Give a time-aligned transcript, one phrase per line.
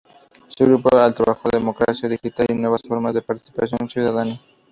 [0.47, 4.33] Su grupo de trabajo es "Democracia digital y nuevas formas de participación ciudadana".